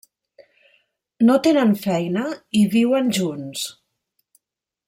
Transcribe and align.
No 1.27 1.35
tenen 1.47 1.75
feina 1.83 2.25
i 2.63 2.65
viuen 2.75 3.15
junts. 3.19 3.71